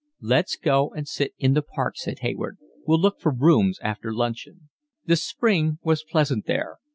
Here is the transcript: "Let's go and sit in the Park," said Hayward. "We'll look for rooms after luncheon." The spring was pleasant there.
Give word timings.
"Let's 0.19 0.55
go 0.55 0.89
and 0.95 1.07
sit 1.07 1.35
in 1.37 1.53
the 1.53 1.61
Park," 1.61 1.95
said 1.95 2.21
Hayward. 2.21 2.57
"We'll 2.87 2.99
look 2.99 3.19
for 3.19 3.31
rooms 3.31 3.77
after 3.83 4.11
luncheon." 4.11 4.69
The 5.05 5.15
spring 5.15 5.77
was 5.83 6.03
pleasant 6.03 6.47
there. 6.47 6.77